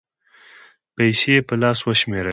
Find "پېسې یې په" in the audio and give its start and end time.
0.95-1.53